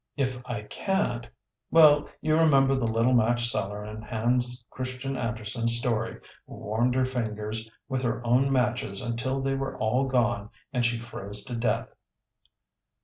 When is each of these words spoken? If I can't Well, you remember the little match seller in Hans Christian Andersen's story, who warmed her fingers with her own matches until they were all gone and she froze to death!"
If 0.17 0.41
I 0.49 0.63
can't 0.63 1.27
Well, 1.69 2.09
you 2.21 2.35
remember 2.35 2.73
the 2.73 2.87
little 2.87 3.13
match 3.13 3.47
seller 3.49 3.85
in 3.85 4.01
Hans 4.01 4.65
Christian 4.71 5.15
Andersen's 5.15 5.77
story, 5.77 6.19
who 6.47 6.55
warmed 6.55 6.95
her 6.95 7.05
fingers 7.05 7.69
with 7.87 8.01
her 8.01 8.25
own 8.25 8.51
matches 8.51 8.99
until 9.03 9.41
they 9.41 9.53
were 9.53 9.77
all 9.77 10.07
gone 10.07 10.49
and 10.73 10.83
she 10.83 10.99
froze 10.99 11.43
to 11.43 11.55
death!" 11.55 11.93